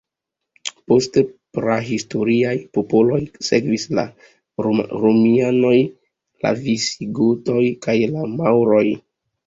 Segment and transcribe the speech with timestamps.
[0.91, 1.19] Post
[1.57, 4.07] prahistoriaj popoloj sekvis la
[4.69, 5.77] Romianoj,
[6.43, 8.87] la Visigotoj kaj la Maŭroj.